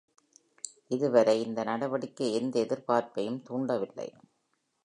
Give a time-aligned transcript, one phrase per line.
[0.87, 4.09] இதுவரை, இந்த நடவடிக்கை எந்த எதிர்ப்பையும் தூண்டவில்லை.